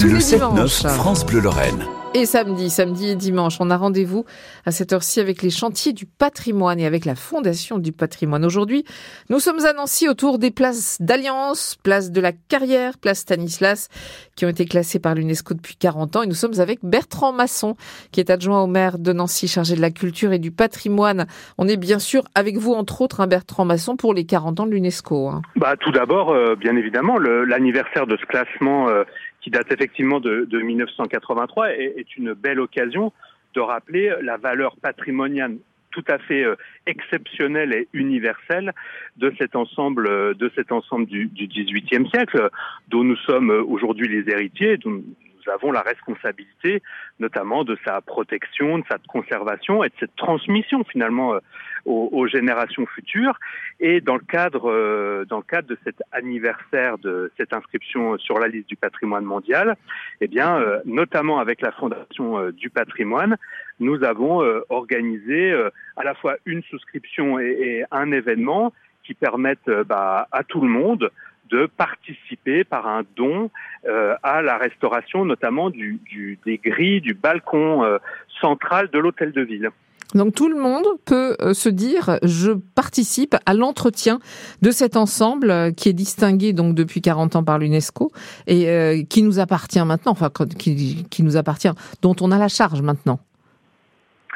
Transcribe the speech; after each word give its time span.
Tous 0.00 0.06
le 0.06 0.14
les 0.14 0.18
7-9 0.20 0.54
dimanches. 0.54 0.86
France 0.86 1.26
Bleu 1.26 1.40
Lorraine. 1.40 1.84
Et 2.12 2.24
samedi, 2.26 2.70
samedi 2.70 3.10
et 3.10 3.14
dimanche, 3.14 3.58
on 3.60 3.70
a 3.70 3.76
rendez-vous 3.76 4.24
à 4.66 4.72
cette 4.72 4.92
heure-ci 4.92 5.20
avec 5.20 5.42
les 5.42 5.50
chantiers 5.50 5.92
du 5.92 6.06
patrimoine 6.06 6.80
et 6.80 6.86
avec 6.86 7.04
la 7.04 7.14
Fondation 7.14 7.78
du 7.78 7.92
patrimoine. 7.92 8.44
Aujourd'hui, 8.44 8.84
nous 9.28 9.38
sommes 9.38 9.64
à 9.64 9.74
Nancy 9.74 10.08
autour 10.08 10.38
des 10.38 10.50
places 10.50 10.96
d'Alliance, 11.00 11.76
place 11.84 12.10
de 12.10 12.20
la 12.20 12.32
Carrière, 12.32 12.98
place 12.98 13.20
Stanislas, 13.20 13.88
qui 14.34 14.44
ont 14.44 14.48
été 14.48 14.64
classées 14.64 14.98
par 14.98 15.14
l'UNESCO 15.14 15.54
depuis 15.54 15.76
40 15.76 16.16
ans. 16.16 16.22
Et 16.22 16.26
nous 16.26 16.34
sommes 16.34 16.58
avec 16.58 16.80
Bertrand 16.82 17.32
Masson, 17.32 17.76
qui 18.10 18.18
est 18.18 18.30
adjoint 18.30 18.62
au 18.62 18.66
maire 18.66 18.98
de 18.98 19.12
Nancy, 19.12 19.46
chargé 19.46 19.76
de 19.76 19.80
la 19.80 19.90
culture 19.90 20.32
et 20.32 20.40
du 20.40 20.50
patrimoine. 20.50 21.26
On 21.58 21.68
est 21.68 21.76
bien 21.76 22.00
sûr 22.00 22.24
avec 22.34 22.56
vous, 22.56 22.72
entre 22.72 23.02
autres, 23.02 23.20
un 23.20 23.28
Bertrand 23.28 23.66
Masson, 23.66 23.96
pour 23.96 24.14
les 24.14 24.24
40 24.24 24.60
ans 24.60 24.66
de 24.66 24.72
l'UNESCO. 24.72 25.28
hein. 25.28 25.42
Bah, 25.54 25.76
tout 25.78 25.92
d'abord, 25.92 26.30
euh, 26.30 26.56
bien 26.56 26.74
évidemment, 26.74 27.18
l'anniversaire 27.18 28.08
de 28.08 28.16
ce 28.16 28.26
classement 28.26 28.88
euh, 28.88 29.04
qui 29.40 29.50
date 29.50 29.72
effectivement 29.72 30.20
de, 30.20 30.44
de 30.44 30.60
1983 30.60 31.72
est, 31.72 31.94
est 31.96 32.16
une 32.16 32.34
belle 32.34 32.60
occasion 32.60 33.12
de 33.54 33.60
rappeler 33.60 34.12
la 34.22 34.36
valeur 34.36 34.76
patrimoniale 34.76 35.56
tout 35.90 36.04
à 36.08 36.18
fait 36.18 36.44
euh, 36.44 36.56
exceptionnelle 36.86 37.72
et 37.72 37.88
universelle 37.92 38.72
de 39.16 39.32
cet 39.38 39.56
ensemble, 39.56 40.08
euh, 40.08 40.34
de 40.34 40.50
cet 40.54 40.72
ensemble 40.72 41.06
du, 41.06 41.26
du 41.26 41.46
XVIIIe 41.46 42.08
siècle, 42.10 42.48
dont 42.88 43.04
nous 43.04 43.16
sommes 43.16 43.50
euh, 43.50 43.62
aujourd'hui 43.62 44.08
les 44.08 44.30
héritiers, 44.32 44.76
dont 44.76 45.02
nous 45.40 45.52
avons 45.52 45.72
la 45.72 45.82
responsabilité, 45.82 46.82
notamment 47.18 47.64
de 47.64 47.76
sa 47.84 48.00
protection, 48.00 48.78
de 48.78 48.84
sa 48.90 48.98
conservation 49.08 49.84
et 49.84 49.88
de 49.88 49.94
cette 50.00 50.16
transmission 50.16 50.84
finalement 50.84 51.34
euh, 51.34 51.38
aux, 51.84 52.26
générations 52.26 52.86
futures. 52.86 53.38
Et 53.80 54.00
dans 54.00 54.14
le 54.14 54.20
cadre, 54.20 54.70
euh, 54.70 55.24
dans 55.26 55.38
le 55.38 55.42
cadre 55.42 55.68
de 55.68 55.78
cet 55.84 56.02
anniversaire 56.12 56.98
de 56.98 57.32
cette 57.36 57.52
inscription 57.52 58.18
sur 58.18 58.38
la 58.38 58.48
liste 58.48 58.68
du 58.68 58.76
patrimoine 58.76 59.24
mondial, 59.24 59.76
eh 60.20 60.28
bien, 60.28 60.58
euh, 60.58 60.80
notamment 60.84 61.38
avec 61.38 61.60
la 61.60 61.72
Fondation 61.72 62.50
du 62.50 62.70
patrimoine, 62.70 63.36
nous 63.78 64.04
avons 64.04 64.42
organisé 64.68 65.52
à 65.96 66.04
la 66.04 66.14
fois 66.14 66.36
une 66.44 66.62
souscription 66.64 67.38
et, 67.38 67.84
un 67.90 68.12
événement 68.12 68.72
qui 69.04 69.14
permettent 69.14 69.70
bah, 69.86 70.28
à 70.30 70.44
tout 70.44 70.60
le 70.60 70.68
monde 70.68 71.10
de 71.50 71.66
participer 71.66 72.64
par 72.64 72.86
un 72.86 73.02
don 73.16 73.50
euh, 73.88 74.14
à 74.22 74.42
la 74.42 74.56
restauration 74.58 75.24
notamment 75.24 75.70
du, 75.70 76.00
du- 76.10 76.38
des 76.46 76.58
grilles 76.58 77.00
du 77.00 77.14
balcon 77.14 77.82
euh, 77.84 77.98
central 78.40 78.88
de 78.92 78.98
l'hôtel 78.98 79.32
de 79.32 79.42
ville. 79.42 79.70
Donc 80.12 80.34
tout 80.34 80.48
le 80.48 80.58
monde 80.60 80.86
peut 81.04 81.36
euh, 81.40 81.54
se 81.54 81.68
dire 81.68 82.18
je 82.24 82.50
participe 82.74 83.36
à 83.46 83.54
l'entretien 83.54 84.18
de 84.60 84.72
cet 84.72 84.96
ensemble 84.96 85.50
euh, 85.52 85.70
qui 85.70 85.88
est 85.88 85.92
distingué 85.92 86.52
donc 86.52 86.74
depuis 86.74 87.00
40 87.00 87.36
ans 87.36 87.44
par 87.44 87.58
l'UNESCO 87.60 88.10
et 88.48 88.68
euh, 88.68 89.02
qui 89.08 89.22
nous 89.22 89.38
appartient 89.38 89.84
maintenant 89.84 90.10
enfin 90.12 90.28
qui, 90.58 91.06
qui 91.10 91.22
nous 91.22 91.36
appartient 91.36 91.70
dont 92.02 92.16
on 92.20 92.32
a 92.32 92.38
la 92.38 92.48
charge 92.48 92.82
maintenant. 92.82 93.20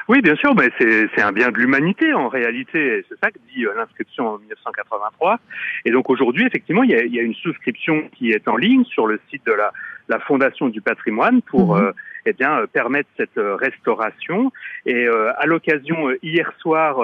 Oui, 0.09 0.21
bien 0.21 0.37
sûr, 0.37 0.55
mais 0.55 0.71
c'est 0.79 1.23
un 1.23 1.33
bien 1.33 1.51
de 1.51 1.57
l'humanité 1.57 2.13
en 2.13 2.29
réalité. 2.29 3.05
C'est 3.09 3.19
ça 3.23 3.31
que 3.31 3.39
dit 3.55 3.65
euh, 3.65 3.73
l'inscription 3.75 4.29
en 4.29 4.39
1983. 4.39 5.39
Et 5.87 5.91
donc 5.91 6.11
aujourd'hui, 6.11 6.45
effectivement, 6.47 6.83
il 6.83 6.91
y, 6.91 6.95
a, 6.95 7.03
il 7.05 7.15
y 7.15 7.19
a 7.19 7.23
une 7.23 7.35
souscription 7.35 8.09
qui 8.13 8.31
est 8.31 8.47
en 8.47 8.57
ligne 8.57 8.85
sur 8.85 9.07
le 9.07 9.19
site 9.31 9.47
de 9.47 9.53
la, 9.53 9.73
la 10.09 10.19
Fondation 10.21 10.69
du 10.69 10.83
patrimoine 10.83 11.41
pour 11.43 11.77
Mhm. 11.77 11.85
euh, 11.85 11.93
eh 12.27 12.33
bien 12.35 12.59
euh, 12.59 12.67
permettre 12.67 13.09
cette 13.17 13.39
euh, 13.39 13.57
restauration. 13.57 14.53
Et 14.85 15.07
euh, 15.07 15.33
à 15.39 15.47
l'occasion 15.47 16.11
hier 16.23 16.53
soir 16.59 16.99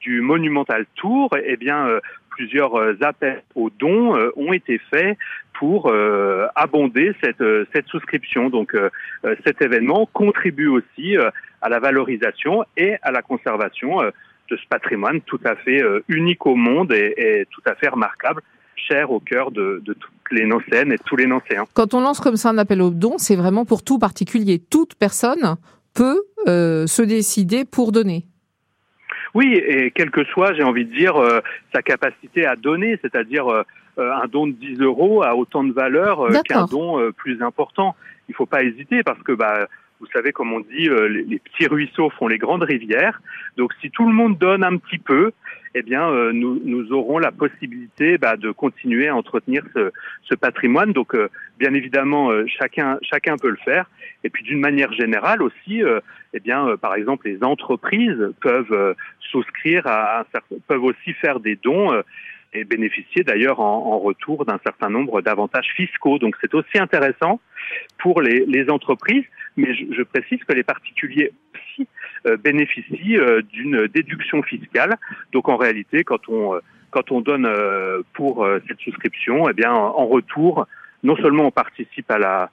du 0.00 0.20
Monumental 0.20 0.84
Tour, 0.96 1.30
eh 1.42 1.56
bien 1.56 1.88
plusieurs 2.28 2.74
appels 3.02 3.42
aux 3.54 3.70
dons 3.70 4.18
ont 4.36 4.52
été 4.52 4.78
faits 4.90 5.16
pour 5.58 5.88
euh, 5.88 6.46
abonder 6.56 7.14
cette, 7.22 7.42
cette 7.72 7.86
souscription. 7.86 8.50
Donc 8.50 8.76
cet 9.46 9.62
événement 9.62 10.06
contribue 10.12 10.66
aussi 10.66 11.16
euh, 11.16 11.30
à 11.64 11.68
la 11.70 11.80
valorisation 11.80 12.64
et 12.76 12.96
à 13.02 13.10
la 13.10 13.22
conservation 13.22 14.02
euh, 14.02 14.10
de 14.50 14.56
ce 14.56 14.66
patrimoine 14.68 15.22
tout 15.22 15.40
à 15.44 15.56
fait 15.56 15.82
euh, 15.82 16.04
unique 16.08 16.44
au 16.46 16.54
monde 16.54 16.92
et, 16.92 17.14
et 17.16 17.46
tout 17.50 17.62
à 17.66 17.74
fait 17.74 17.88
remarquable, 17.88 18.42
cher 18.76 19.10
au 19.10 19.18
cœur 19.18 19.50
de, 19.50 19.80
de 19.82 19.94
toutes 19.94 20.12
les 20.30 20.44
Nancéennes 20.44 20.92
et 20.92 20.96
de 20.96 21.02
tous 21.02 21.16
les 21.16 21.26
Nancéens. 21.26 21.64
Quand 21.72 21.94
on 21.94 22.00
lance 22.00 22.20
comme 22.20 22.36
ça 22.36 22.50
un 22.50 22.58
appel 22.58 22.82
au 22.82 22.90
don, 22.90 23.14
c'est 23.16 23.36
vraiment 23.36 23.64
pour 23.64 23.82
tout 23.82 23.98
particulier. 23.98 24.58
Toute 24.58 24.94
personne 24.94 25.56
peut 25.94 26.20
euh, 26.46 26.86
se 26.86 27.02
décider 27.02 27.64
pour 27.64 27.92
donner. 27.92 28.26
Oui, 29.34 29.54
et 29.54 29.90
quel 29.92 30.10
que 30.10 30.24
soit, 30.24 30.54
j'ai 30.54 30.62
envie 30.62 30.84
de 30.84 30.94
dire, 30.94 31.16
euh, 31.16 31.40
sa 31.74 31.82
capacité 31.82 32.46
à 32.46 32.54
donner, 32.54 32.98
c'est-à-dire 33.02 33.48
euh, 33.48 33.62
un 33.96 34.26
don 34.26 34.46
de 34.46 34.52
10 34.52 34.80
euros 34.80 35.22
a 35.24 35.34
autant 35.34 35.64
de 35.64 35.72
valeur 35.72 36.28
qu'un 36.44 36.66
don 36.66 37.12
plus 37.16 37.42
important. 37.42 37.96
Il 38.28 38.34
faut 38.34 38.46
pas 38.46 38.62
hésiter 38.62 39.02
parce 39.02 39.20
que, 39.22 39.32
bah, 39.32 39.68
vous 40.00 40.06
savez, 40.12 40.32
comme 40.32 40.52
on 40.52 40.60
dit, 40.60 40.88
euh, 40.88 41.08
les, 41.08 41.38
petits 41.38 41.66
ruisseaux 41.66 42.10
font 42.10 42.28
les 42.28 42.38
grandes 42.38 42.64
rivières. 42.64 43.20
Donc, 43.56 43.72
si 43.80 43.90
tout 43.90 44.06
le 44.06 44.12
monde 44.12 44.38
donne 44.38 44.64
un 44.64 44.76
petit 44.76 44.98
peu, 44.98 45.32
eh 45.74 45.82
bien, 45.82 46.08
euh, 46.08 46.32
nous, 46.32 46.60
nous 46.64 46.92
aurons 46.92 47.18
la 47.18 47.32
possibilité 47.32 48.18
bah, 48.18 48.36
de 48.36 48.50
continuer 48.50 49.08
à 49.08 49.16
entretenir 49.16 49.64
ce, 49.74 49.92
ce 50.22 50.34
patrimoine. 50.34 50.92
Donc, 50.92 51.14
euh, 51.14 51.28
bien 51.58 51.74
évidemment, 51.74 52.30
euh, 52.30 52.44
chacun, 52.46 52.98
chacun 53.02 53.36
peut 53.36 53.50
le 53.50 53.58
faire. 53.64 53.88
Et 54.22 54.30
puis, 54.30 54.44
d'une 54.44 54.60
manière 54.60 54.92
générale 54.92 55.42
aussi, 55.42 55.82
euh, 55.82 56.00
eh 56.32 56.40
bien, 56.40 56.66
euh, 56.66 56.76
par 56.76 56.94
exemple, 56.94 57.28
les 57.28 57.42
entreprises 57.42 58.32
peuvent 58.40 58.94
souscrire 59.20 59.86
à 59.86 60.24
certain, 60.32 60.56
peuvent 60.68 60.84
aussi 60.84 61.12
faire 61.14 61.40
des 61.40 61.56
dons 61.56 61.90
et 62.52 62.64
bénéficier 62.64 63.24
d'ailleurs 63.24 63.58
en, 63.60 63.94
en 63.94 63.98
retour 63.98 64.44
d'un 64.44 64.60
certain 64.64 64.88
nombre 64.88 65.22
d'avantages 65.22 65.72
fiscaux. 65.74 66.18
Donc, 66.18 66.36
c'est 66.40 66.54
aussi 66.54 66.78
intéressant 66.78 67.40
pour 67.98 68.20
les, 68.20 68.44
les 68.46 68.70
entreprises, 68.70 69.24
mais 69.56 69.74
je, 69.74 70.02
précise 70.02 70.42
que 70.44 70.52
les 70.52 70.62
particuliers 70.62 71.32
aussi 71.54 71.88
euh, 72.26 72.36
bénéficient 72.36 73.18
euh, 73.18 73.42
d'une 73.42 73.86
déduction 73.86 74.42
fiscale. 74.42 74.96
Donc, 75.32 75.48
en 75.48 75.56
réalité, 75.56 76.04
quand 76.04 76.28
on 76.28 76.54
euh, 76.54 76.60
quand 76.90 77.10
on 77.10 77.20
donne 77.20 77.52
pour 78.12 78.46
cette 78.68 78.78
souscription, 78.78 79.48
eh 79.50 79.52
bien, 79.52 79.72
en 79.72 80.06
retour, 80.06 80.68
non 81.02 81.16
seulement 81.16 81.46
on 81.46 81.50
participe 81.50 82.08
à 82.08 82.18
la 82.18 82.50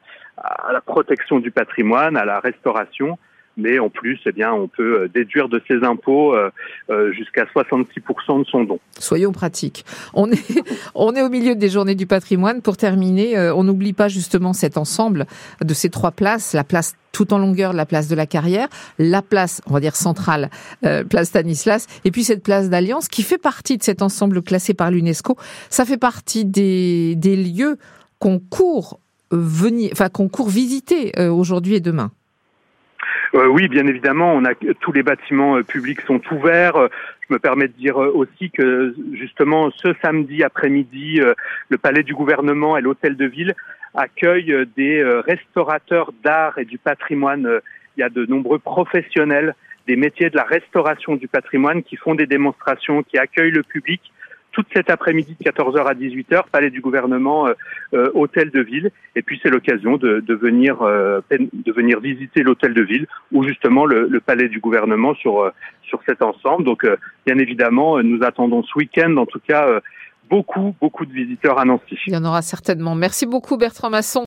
protection 0.84 1.38
du 1.38 1.52
patrimoine, 1.52 2.18
à 2.18 2.26
la 2.26 2.40
restauration, 2.40 3.20
mais 3.62 3.80
en 3.80 3.90
plus, 3.90 4.20
eh 4.26 4.32
bien, 4.32 4.52
on 4.52 4.68
peut 4.68 5.02
euh, 5.02 5.08
déduire 5.08 5.48
de 5.48 5.62
ses 5.68 5.84
impôts 5.84 6.34
euh, 6.34 6.50
euh, 6.90 7.14
jusqu'à 7.14 7.46
66% 7.46 8.40
de 8.40 8.46
son 8.46 8.64
don. 8.64 8.80
Soyons 9.00 9.32
pratiques. 9.32 9.86
On 10.14 11.16
est, 11.16 11.22
au 11.22 11.30
milieu 11.30 11.56
des 11.56 11.70
journées 11.70 11.96
du 11.96 12.08
patrimoine. 12.08 12.62
Pour 12.62 12.78
terminer, 12.78 13.38
on 13.52 13.64
n'oublie 13.64 13.94
pas 13.94 14.08
justement 14.08 14.54
cet 14.54 14.78
ensemble 14.78 15.26
de 15.62 15.74
ces 15.74 15.90
trois 15.90 16.12
places, 16.12 16.54
la 16.54 16.64
place 16.64 16.96
tout 17.12 17.34
en 17.34 17.38
longueur, 17.38 17.74
la 17.74 17.86
place 17.86 18.08
de 18.08 18.16
la 18.16 18.26
carrière, 18.26 18.68
la 18.98 19.22
place, 19.22 19.62
on 19.68 19.74
va 19.74 19.80
dire 19.80 19.96
centrale, 19.96 20.50
place 21.10 21.30
Stanislas, 21.30 21.88
et 22.06 22.12
puis 22.12 22.24
cette 22.24 22.44
place 22.44 22.70
d'Alliance 22.70 23.08
qui 23.08 23.24
fait 23.24 23.38
partie 23.38 23.78
de 23.78 23.84
cet 23.84 24.02
ensemble 24.02 24.42
classé 24.42 24.74
par 24.74 24.92
l'UNESCO. 24.92 25.36
Ça 25.70 25.86
fait 25.86 25.98
partie 25.98 26.46
des, 26.46 27.16
lieux 27.36 27.78
qu'on 28.20 28.40
court 28.40 29.00
qu'on 29.30 30.28
court 30.28 30.50
visiter 30.50 31.14
aujourd'hui 31.30 31.76
et 31.76 31.80
demain. 31.80 32.12
Euh, 33.34 33.48
oui, 33.48 33.70
bien 33.70 33.88
évidemment, 33.88 34.34
on 34.34 34.44
a 34.44 34.54
tous 34.56 34.92
les 34.92 35.04
bâtiments 35.04 35.58
euh, 35.58 35.64
publics 35.64 36.02
sont 36.02 36.22
ouverts. 36.32 36.76
Euh, 36.76 36.88
Je 37.30 37.34
me 37.34 37.40
permets 37.40 37.70
de 37.70 37.74
dire 37.74 37.96
aussi 37.96 38.52
que 38.52 38.94
justement 39.14 39.72
ce 39.72 39.94
samedi 40.02 40.44
après-midi, 40.44 41.22
le 41.70 41.78
palais 41.78 42.04
du 42.04 42.14
gouvernement 42.14 42.76
et 42.76 42.82
l'hôtel 42.82 43.16
de 43.16 43.26
ville 43.26 43.54
accueillent 43.94 44.68
des 44.76 45.02
restaurateurs 45.26 46.12
d'art 46.26 46.58
et 46.58 46.66
du 46.66 46.78
patrimoine. 46.78 47.48
Il 47.96 48.02
y 48.02 48.04
a 48.04 48.10
de 48.10 48.26
nombreux 48.26 48.60
professionnels 48.60 49.56
des 49.88 49.96
métiers 49.96 50.30
de 50.30 50.36
la 50.36 50.44
restauration 50.44 51.16
du 51.16 51.30
patrimoine 51.30 51.84
qui 51.84 51.96
font 51.96 52.16
des 52.16 52.28
démonstrations, 52.28 53.02
qui 53.02 53.18
accueillent 53.18 53.52
le 53.52 53.64
public 53.64 54.02
toute 54.52 54.68
cet 54.74 54.90
après-midi 54.90 55.36
de 55.40 55.50
14h 55.50 55.86
à 55.86 55.94
18h, 55.94 56.44
palais 56.52 56.70
du 56.70 56.82
gouvernement, 56.82 57.48
euh, 57.48 57.54
euh, 57.94 58.12
hôtel 58.14 58.52
de 58.52 58.62
ville. 58.62 58.92
Et 59.16 59.22
puis 59.22 59.40
c'est 59.42 59.50
l'occasion 59.50 59.98
de, 59.98 60.20
de 60.20 60.36
venir 60.36 60.82
euh, 60.82 61.22
de 61.32 61.72
venir 61.72 62.00
visiter 62.00 62.44
l'hôtel 62.44 62.74
de 62.74 62.82
ville 62.82 63.08
ou 63.32 63.44
justement 63.44 63.86
le, 63.86 64.08
le 64.08 64.20
palais 64.20 64.50
du 64.50 64.60
gouvernement 64.60 65.14
sur 65.16 65.42
euh, 65.42 65.52
sur 65.84 66.02
cet 66.06 66.22
ensemble. 66.22 66.64
Donc 66.64 66.84
euh, 66.84 66.98
bien 67.26 67.38
évidemment, 67.38 67.98
euh, 67.98 68.04
nous 68.04 68.24
attendons 68.24 68.64
ce 68.64 68.78
week-end, 68.78 69.16
en 69.18 69.26
tout 69.26 69.42
cas, 69.46 69.82
beaucoup 70.30 70.76
beaucoup 70.82 71.06
de 71.06 71.14
visiteurs 71.14 71.58
à 71.60 71.66
Nancy. 71.66 71.98
Il 72.08 72.14
y 72.14 72.18
en 72.18 72.26
aura 72.26 72.42
certainement. 72.42 72.96
Merci 72.96 73.26
beaucoup 73.26 73.58
Bertrand 73.58 73.90
Masson. 73.90 74.20